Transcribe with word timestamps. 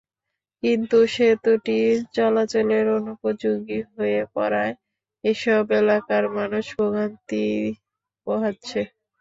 কিন্তু 0.63 0.97
সেতুটি 1.13 1.77
চলাচলের 2.15 2.85
অনুপযোগী 2.97 3.79
হয়ে 3.91 4.19
পড়ায় 4.33 4.73
এসব 5.23 5.63
এলাকার 5.79 6.23
মানুষ 6.37 6.65
ভোগান্তি 6.77 7.45
পোহাচ্ছে। 8.27 8.81